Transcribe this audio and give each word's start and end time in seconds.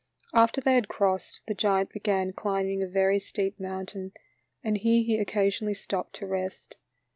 After 0.33 0.61
they 0.61 0.73
had 0.73 0.87
crossed, 0.87 1.41
the 1.47 1.53
giant 1.53 1.91
began 1.91 2.33
climbing 2.33 2.81
a 2.81 2.87
very 2.87 3.19
steep 3.19 3.59
mountain, 3.59 4.13
and 4.63 4.79
here 4.79 5.03
he 5.03 5.19
occasionally 5.19 5.75
stopped 5.75 6.13
to 6.15 6.25
rest. 6.25 6.73